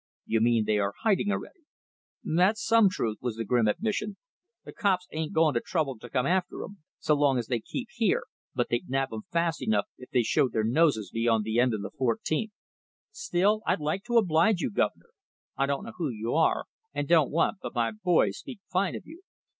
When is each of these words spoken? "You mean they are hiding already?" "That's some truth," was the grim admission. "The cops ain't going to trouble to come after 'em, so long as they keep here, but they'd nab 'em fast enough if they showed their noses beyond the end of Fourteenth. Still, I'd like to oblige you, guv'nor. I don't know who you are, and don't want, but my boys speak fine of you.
"You 0.25 0.41
mean 0.41 0.65
they 0.65 0.79
are 0.79 0.95
hiding 1.03 1.31
already?" 1.31 1.61
"That's 2.23 2.65
some 2.65 2.89
truth," 2.89 3.19
was 3.21 3.35
the 3.35 3.45
grim 3.45 3.67
admission. 3.67 4.17
"The 4.65 4.73
cops 4.73 5.07
ain't 5.11 5.31
going 5.31 5.53
to 5.53 5.61
trouble 5.63 5.99
to 5.99 6.09
come 6.09 6.25
after 6.25 6.63
'em, 6.63 6.79
so 6.97 7.13
long 7.13 7.37
as 7.37 7.45
they 7.45 7.59
keep 7.59 7.89
here, 7.93 8.23
but 8.55 8.69
they'd 8.69 8.89
nab 8.89 9.09
'em 9.13 9.21
fast 9.31 9.61
enough 9.61 9.85
if 9.99 10.09
they 10.09 10.23
showed 10.23 10.53
their 10.53 10.63
noses 10.63 11.11
beyond 11.11 11.43
the 11.43 11.59
end 11.59 11.75
of 11.75 11.81
Fourteenth. 11.95 12.51
Still, 13.11 13.61
I'd 13.67 13.79
like 13.79 14.03
to 14.05 14.17
oblige 14.17 14.59
you, 14.59 14.71
guv'nor. 14.71 15.11
I 15.55 15.67
don't 15.67 15.83
know 15.85 15.93
who 15.95 16.09
you 16.09 16.33
are, 16.33 16.65
and 16.95 17.07
don't 17.07 17.29
want, 17.29 17.57
but 17.61 17.75
my 17.75 17.91
boys 17.91 18.39
speak 18.39 18.59
fine 18.71 18.95
of 18.95 19.05
you. 19.05 19.21